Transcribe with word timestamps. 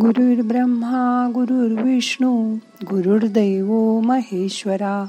ब्रह्मा 0.00 1.30
गुरुर्विष्णू 1.34 2.56
गुरुर्दैव 2.84 4.00
महेश्वरा 4.00 5.04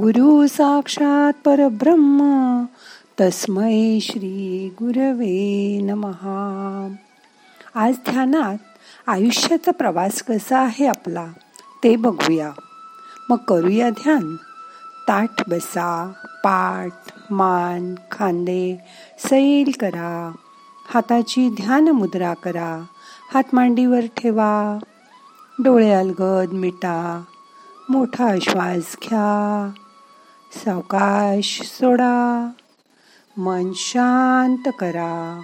गुरु 0.00 0.46
साक्षात 0.46 1.32
परब्रह्म 1.44 2.62
तस्मै 3.20 3.98
श्री 4.02 4.68
गुरवे 4.78 5.80
नमहा 5.82 6.88
आज 7.74 7.94
ध्यानात 7.94 8.58
आयुष्याचा 9.06 9.70
प्रवास 9.70 10.22
कसा 10.22 10.58
आहे 10.58 10.86
आपला 10.86 11.26
ते 11.84 11.96
बघूया. 11.96 12.52
मग 13.30 13.36
करूया 13.36 13.90
ध्यान. 13.90 14.36
ताठ 15.08 15.48
बसा 15.48 16.12
पाठ 16.44 17.12
मान 17.32 17.94
खांदे 18.10 18.84
सैल 19.18 19.72
करा. 19.80 20.32
हाताची 20.94 21.50
ध्यान 21.50 21.88
मुद्रा 21.88 22.34
करा. 22.34 22.82
हात 23.34 23.42
मांडीवर 23.52 24.00
ठेवा. 24.16 24.78
डोळे 25.64 25.90
अलगद 25.90 26.52
मिटा. 26.52 27.22
मोठा 27.88 28.34
श्वास 28.42 28.96
घ्या. 29.02 29.70
सावकाश 30.52 31.62
सोडा. 31.64 32.50
मन 33.36 33.70
शांत 33.74 34.72
करा. 34.78 35.42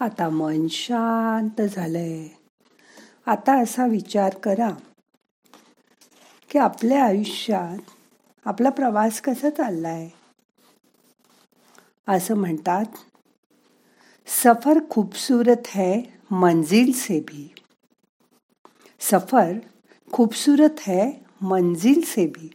आता 0.00 0.28
मन 0.28 0.66
शांत 0.70 1.62
झालंय. 1.62 2.28
आता 3.26 3.62
असा 3.62 3.86
विचार 3.86 4.34
करा 4.34 4.70
की 6.50 6.58
आपल्या 6.58 7.04
आयुष्यात 7.04 7.78
आपला 8.44 8.70
प्रवास 8.70 9.20
कसा 9.20 9.50
चाललाय? 9.50 10.08
असं 12.08 12.34
म्हणतात 12.34 12.84
सफर 14.26 14.78
खूबसूरत 14.90 15.66
है 15.66 16.00
मंजिल 16.30 16.92
से 16.92 17.20
भी. 17.20 17.54
सफर 19.00 19.52
खूबसूरत 20.12 20.80
है 20.80 21.10
मंजिल 21.40 22.00
से 22.04 22.26
भी. 22.26 22.50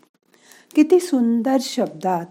किती 0.75 0.99
सुंदर 0.99 1.57
शब्दात 1.61 2.25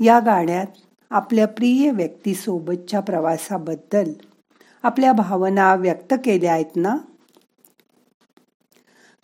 या 0.00 0.18
गाण्यात 0.18 0.66
आपल्या 1.10 1.46
प्रिय 1.46 1.90
व्यक्तीसोबतच्या 1.90 3.00
प्रवासाबद्दल 3.00 4.12
आपल्या 4.82 5.12
भावना 5.12 5.74
व्यक्त 5.74 6.14
केल्या 6.24 6.52
आहेत 6.52 6.76
ना? 6.76 6.96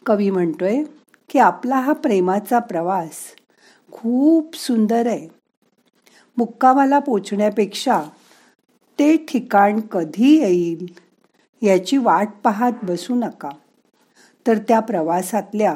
कवी 0.06 0.30
म्हणतोय 0.30 0.82
की 1.30 1.38
आपला 1.38 1.80
हा 1.80 1.92
प्रेमाचा 1.92 2.58
प्रवास 2.58 3.12
खूप 3.92 4.56
सुंदर 4.56 5.06
आहे. 5.06 5.28
मुक्कामाला 6.36 6.98
पोचण्यापेक्षा 6.98 8.02
ते 8.98 9.16
ठिकाण 9.16 9.80
कधी 9.80 10.38
येईल 10.38 10.86
याची 11.62 11.96
वाट 11.96 12.28
पाहत 12.44 12.72
बसू 12.82 13.14
नका. 13.14 13.50
तर 14.46 14.58
त्या 14.58 14.80
प्रवासातल्या 14.80 15.74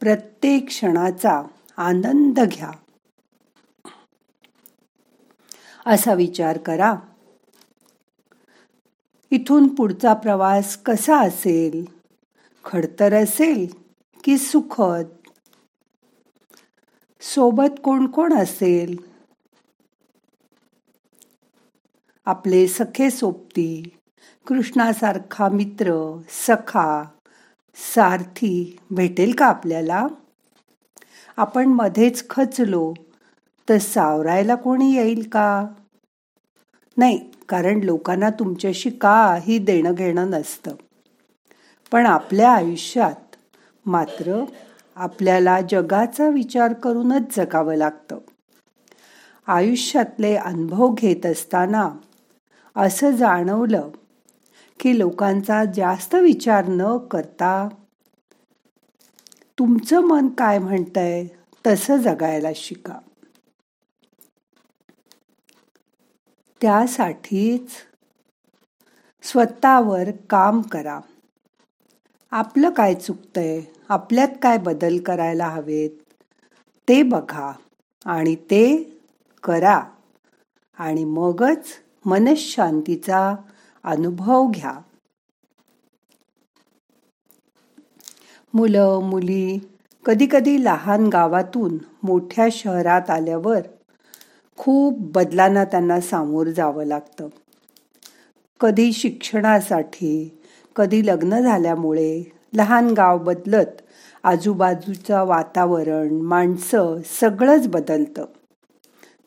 प्रत्येक 0.00 0.66
क्षणाचा 0.66 1.42
आनंद 1.76 2.40
घ्या. 2.40 2.70
असा 5.86 6.14
विचार 6.14 6.58
करा. 6.58 6.94
इथून 9.30 9.74
पुढचा 9.74 10.14
प्रवास 10.14 10.76
कसा 10.76 11.20
असेल? 11.20 11.84
खडतर 12.64 13.14
असेल 13.22 13.66
की 14.24 14.38
सुखद? 14.38 15.04
सोबत 17.20 17.80
कोण 17.84 18.06
कोण 18.06 18.32
असेल? 18.32 18.96
आपले 22.26 22.68
सखे 22.68 23.10
सोबती 23.10 23.96
कृष्णासारखा 24.46 25.48
मित्र 25.48 25.92
सखा 26.28 27.04
सारथी 27.94 28.78
भेटेल 28.90 29.34
का 29.34 29.46
आपल्याला? 29.46 30.06
आपण 31.36 31.68
मध्येच 31.68 32.28
खचलो 32.30 32.94
तर 33.68 33.78
सावरायला 33.78 34.54
कोणी 34.54 34.96
येईल 34.96 35.28
का? 35.28 35.66
नाही 36.98 37.18
कारण 37.48 37.80
लोकांना 37.80 38.30
तुमच्याशी 38.30 38.90
काही 38.90 39.58
देणं 39.58 39.92
घेणं 39.92 40.30
नसतं. 40.30 40.74
पण 41.92 42.06
आपल्या 42.06 42.50
आयुष्यात 42.50 43.36
मात्र 43.86 44.44
आपल्याला 44.94 45.60
जगाचा 45.70 46.28
विचार 46.28 46.72
करूनच 46.72 47.36
जगावं 47.36 47.74
लागतं. 47.74 48.18
आयुष्यातले 49.46 50.36
अनुभव 50.36 50.94
घेत 50.94 51.26
असताना 51.26 51.90
असं 52.76 53.10
जाणवलं 53.10 53.90
की 54.80 54.98
लोकांचा 54.98 55.64
जास्त 55.64 56.14
विचार 56.14 56.64
न 56.68 56.96
करता 56.96 57.68
तुमचं 59.58 60.00
मन 60.00 60.28
काय 60.28 60.58
म्हणतंय 60.58 61.26
तसं 61.66 61.96
जगायला 61.96 62.48
शिका. 62.54 62.98
त्यासाठीच 66.60 67.70
स्वतःवर 69.22 70.10
काम 70.30 70.60
करा. 70.60 71.00
आपलं 72.30 72.70
काय 72.70 72.94
चुकतंय? 72.94 73.60
आपल्यात 73.88 74.28
काय 74.42 74.58
बदल 74.58 74.98
करायला 74.98 75.46
हवेत? 75.46 75.90
ते 76.88 77.02
बघा 77.02 77.52
आणि 78.04 78.34
ते 78.34 78.96
करा. 79.42 79.80
आणि 80.78 81.04
मगच 81.04 81.66
मनशांतीचा 82.04 83.34
अनुभव 83.84 84.46
घ्या. 84.46 84.72
मुलं 88.54 89.00
मुली 89.02 89.58
कधीकधी 90.04 90.64
लहान 90.64 91.06
गावातून 91.06 91.78
मोठ्या 92.02 92.48
शहरात 92.52 93.10
आल्यावर 93.10 93.60
खूप 94.58 94.96
बदलांना 94.98 95.64
त्यांना 95.64 96.00
सामोर 96.00 96.46
जावं 96.46 96.84
लागतं. 96.84 97.28
कधी 98.60 98.92
शिक्षणासाठी 98.92 100.40
कधी 100.76 101.06
लग्न 101.06 101.40
झाल्यामुळे 101.40 102.32
लहान 102.54 102.90
गाव 102.90 103.18
बदलत 103.18 103.66
आजूबाजूचं 104.22 105.24
वातावरण 105.24 106.14
माणसं 106.14 106.96
सगळंच 107.20 107.68
बदलतं. 107.68 108.24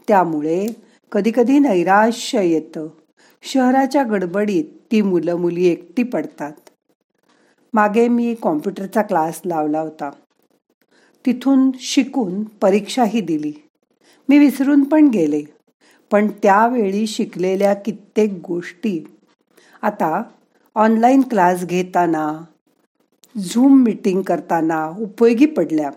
त्यामुळे 0.08 0.68
कधीकधी 1.12 1.60
नैराश्य 1.60 2.46
येतं. 2.48 2.88
शहराच्या 3.42 4.04
गडबडीत 4.04 4.66
ती 4.92 5.02
मुलं 5.02 5.36
मुली 5.36 5.68
एकटी 5.68 6.04
पडतात. 6.04 6.54
मागे 7.74 8.08
मी 8.08 8.36
कॉम्प्युटरचा 8.42 9.02
क्लास 9.02 9.42
लावला 9.46 9.80
होता. 9.80 10.12
तिथून 11.26 11.72
शिकून 11.80 12.44
परीक्षाही 12.44 13.22
दिली. 13.22 13.54
मी 14.30 14.38
विसरून 14.40 14.84
पण 14.84 15.08
गेले. 15.08 15.44
पण 16.12 16.28
त्यावेळी 16.28 17.08
शिकलेल्या 17.08 17.74
कित्येक 17.74 18.32
गोष्टी. 18.48 19.04
आता 19.82 20.24
ऑनलाईन 20.76 21.22
क्लास 21.22 21.66
घेताना 21.66 22.44
झूम 23.38 23.84
मीटिंग 23.84 24.22
करताना 24.22 24.88
उपयोगी 25.00 25.46
पडल्या. 25.46 25.92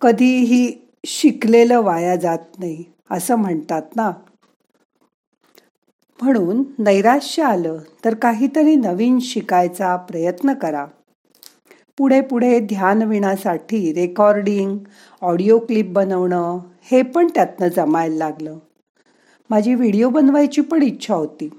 कधीही 0.00 0.72
शिकलेलं 1.06 1.80
वाया 1.80 2.16
जात 2.16 2.58
नाही 2.58 2.84
असं 3.10 3.36
म्हणतात 3.36 3.82
ना. 3.96 4.10
म्हणून 6.22 6.62
नैराश्य 6.78 7.42
आलं 7.42 7.78
तर 8.04 8.14
काहीतरी 8.14 8.74
नवीन 8.76 9.18
शिकायचा 9.18 9.96
प्रयत्न 9.96 10.52
करा. 10.54 10.86
पुढे 11.98 12.20
पुढे 12.20 12.60
ध्यानविणासाठी 12.60 13.92
रेकॉर्डिंग 13.92 14.78
ऑडिओ 15.20 15.58
क्लिप 15.58 15.86
बनवणं 15.86 16.58
हे 16.90 17.02
पण 17.02 17.26
त्यातनं 17.26 17.68
जमायला 17.68 18.16
लागलं. 18.16 18.58
माझी 19.50 19.74
व्हिडिओ 19.74 20.08
बनवायची 20.08 20.60
पण 20.60 20.82
इच्छा 20.82 21.14
होती. 21.14 21.50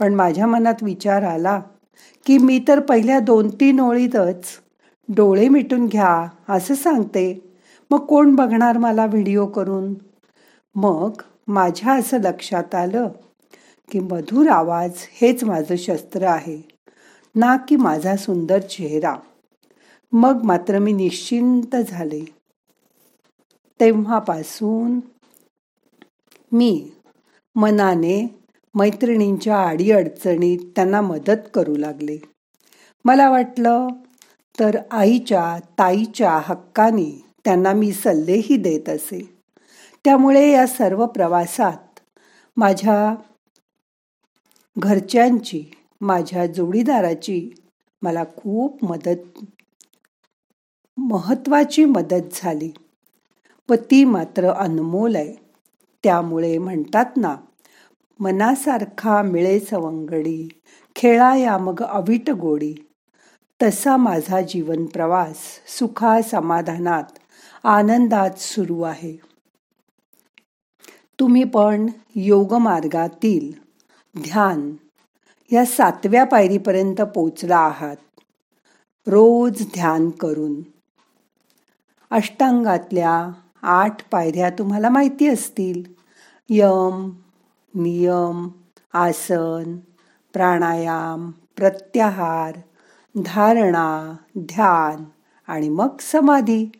पण 0.00 0.14
माझ्या 0.14 0.46
मनात 0.46 0.74
विचार 0.82 1.22
आला 1.22 1.60
की 2.26 2.38
मी 2.38 2.64
तर 2.68 2.80
पहिल्या 2.80 3.20
दोन 3.20 3.48
तीन 3.48 3.80
ओळीतच 3.80 4.44
डोळे 5.08 5.48
मिटून 5.48 5.86
घ्या 5.86 6.28
असं 6.48 6.74
सांगते. 6.74 7.54
मग 7.90 7.98
कोण 7.98 8.34
बघणार 8.34 8.78
मला 8.78 9.06
व्हिडिओ 9.06 9.46
करून? 9.46 9.94
मग 10.74 11.10
माझ्या 11.48 11.92
असं 11.92 12.18
लक्षात 12.18 12.74
आलं 12.74 13.08
की 13.90 14.00
मधुर 14.00 14.48
आवाज 14.48 14.90
हेच 14.96 15.44
माझं 15.44 15.76
शस्त्र 15.76 16.22
आहे 16.22 16.62
ना 17.34 17.56
की 17.56 17.76
माझा 17.76 18.16
सुंदर 18.16 18.58
चेहरा. 18.58 19.16
मग 20.12 20.42
मात्र 20.44 20.78
मी 20.78 20.92
निश्चिंत 20.92 21.76
झाले. 21.76 22.33
तेव्हापासून 23.80 25.00
मी 26.52 26.90
मनाने 27.56 28.26
मैत्रिणींच्या 28.74 29.62
अडीअडचणीत 29.62 30.58
त्यांना 30.76 31.00
मदत 31.00 31.48
करू 31.54 31.76
लागले. 31.76 32.18
मला 33.04 33.30
वाटलं 33.30 33.86
तर 34.60 34.78
आईच्या 34.90 35.58
ताईच्या 35.78 36.40
हक्काने 36.44 37.24
त्यांना 37.44 37.72
मी 37.72 37.92
सल्लेही 37.92 38.56
देत 38.56 38.88
असे. 38.88 39.36
त्यामुळे 40.04 40.50
या 40.50 40.66
सर्व 40.66 41.06
प्रवासात 41.06 42.00
माझ्या 42.56 43.14
घरच्यांची 44.78 45.64
माझ्या 46.00 46.46
जोडीदाराची 46.46 47.50
मला 48.02 48.24
खूप 48.24 48.84
मदत 48.84 49.44
महत्वाची 50.98 51.84
मदत 51.84 52.28
झाली. 52.32 52.70
व 53.70 53.74
ती 53.74 54.04
मात्र 54.04 54.50
अनमोल 54.50 55.16
आहे. 55.16 55.34
त्यामुळे 56.04 56.58
म्हणतात 56.58 57.04
ना 57.16 57.36
मनासारखा 58.20 59.22
मिळे 59.22 59.60
सवंगडी 59.60 60.48
खेळाया 60.96 61.58
मग 61.58 61.82
अविट 61.82 62.30
गोडी. 62.30 62.74
तसा 63.62 63.96
माझा 63.96 64.40
जीवन 64.40 64.84
प्रवास 64.86 65.36
सुखा 65.78 66.22
समाधानात 66.22 67.04
आनंदात 67.64 68.30
सुरू 68.38 68.82
आहे. 68.82 69.16
तुम्ही 71.20 71.44
पण 71.44 71.86
योग 72.14 72.54
मार्गातील 72.54 73.52
ध्यान 74.18 74.72
या 75.52 75.64
सातव्या 75.64 76.24
पायरीपर्यंत 76.24 77.00
पोचला 77.00 77.58
आहात. 77.58 77.96
रोज 79.06 79.62
ध्यान 79.62 80.10
करून. 80.10 80.54
अष्टांगातल्या 82.10 83.30
आठ 83.64 84.08
पायऱ्या 84.10 84.50
तुम्हाला 84.50 84.88
माहिती 84.88 85.28
असतील. 85.28 85.82
यम 86.48 87.10
नियम 87.74 88.48
आसन 88.92 89.76
प्राणायाम 90.32 91.30
प्रत्याहार 91.30 92.56
धारणा 93.24 94.16
ध्यान 94.38 95.04
आणि 95.46 95.68
मग 95.68 95.96
समाधी. 96.00 96.70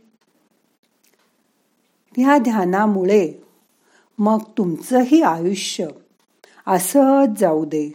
ह्या 2.16 2.38
ध्यानामुळे 2.38 3.44
मग 4.19 4.38
तुमचंही 4.58 5.22
आयुष्य 5.22 5.86
असंच 6.66 7.28
जाऊ 7.38 7.64
दे. 7.64 7.92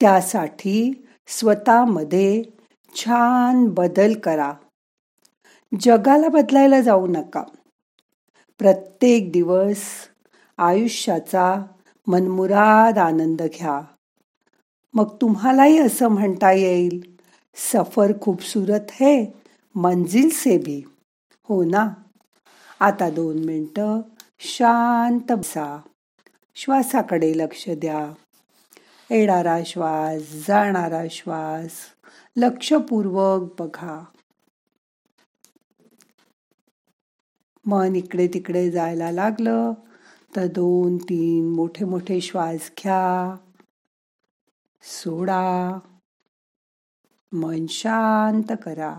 त्यासाठी 0.00 1.06
स्वतःमध्ये 1.28 2.42
छान 2.94 3.68
बदल 3.68 4.14
करा. 4.14 4.52
जगाला 5.80 6.28
बदलायला 6.28 6.80
जाऊ 6.80 7.06
नका. 7.06 7.42
प्रत्येक 8.58 9.32
दिवस 9.32 9.82
आयुष्याचा 10.58 11.62
मनमुराद 12.06 12.98
आनंद 12.98 13.42
घ्या. 13.42 13.80
मग 14.94 15.16
तुम्हालाही 15.20 15.78
असं 15.78 16.08
म्हणता 16.08 16.52
येईल 16.52 17.18
सफर 17.54 18.12
खूबसूरत 18.20 18.90
है 18.90 19.24
मंजिल 19.74 20.28
से 20.28 20.58
भी. 20.58 20.84
हो 21.48 21.64
ना? 21.64 21.88
आता 22.80 23.10
दोन 23.10 23.44
मिनटं 23.44 24.00
शांत 24.40 25.32
बसा. 25.32 25.80
श्वासाकडे 26.56 27.32
लक्ष 27.36 27.64
द्या. 27.68 28.12
येणारा 29.10 29.58
श्वास 29.66 30.22
जाणारा 30.48 31.02
श्वास 31.10 31.70
लक्षपूर्वक 32.36 33.62
बघा. 33.62 34.04
मन 37.68 37.96
इकडे 37.96 38.28
तिकडे 38.28 38.70
जायला 38.70 39.10
लागलं. 39.10 39.72
तर 40.36 40.46
दोन 40.46 40.96
तीन 40.96 41.48
मोठे 41.48 41.84
मोठे 41.84 42.20
श्वास 42.20 42.70
घ्या. 42.78 43.36
सोडा. 44.82 45.78
मन 47.32 47.66
शांत 47.66 48.52
करा. 48.62 48.98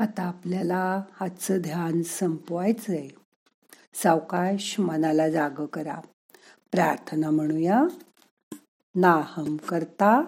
आता 0.00 0.22
आपल्याला 0.22 1.02
आजचं 1.20 1.60
ध्यान 1.60 2.02
संपवायचं 2.02 2.92
आहे 2.92 3.08
सावकाश 3.94 4.80
मनाला 4.80 5.30
जाग 5.30 5.64
करा. 5.66 6.00
प्रार्थना 6.72 7.30
म्हणूया. 7.30 7.82
नाहम 8.94 9.56
करता 9.56 10.22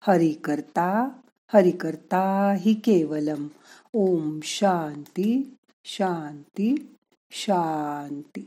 हरि 0.00 0.32
करता 0.32 1.08
हरि 1.54 1.70
करता 1.70 2.54
हि 2.58 2.74
केवलम. 2.74 3.46
ओम 3.92 4.40
शांती 4.42 5.54
शांती 5.84 6.96
शांती. 7.30 8.46